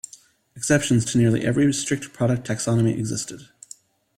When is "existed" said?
2.97-3.49